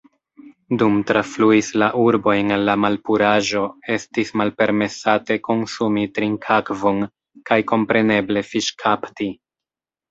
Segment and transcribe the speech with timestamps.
[0.81, 3.63] Dum trafluis la urbojn la malpuraĵo,
[3.99, 7.07] estis malpermesate konsumi trinkakvon
[7.53, 9.33] kaj kompreneble fiŝkapti.